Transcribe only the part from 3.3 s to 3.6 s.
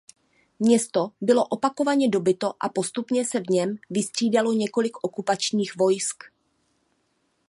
v